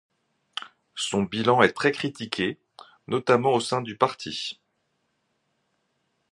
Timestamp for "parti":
3.97-4.59